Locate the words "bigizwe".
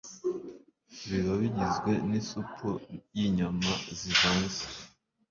1.41-1.91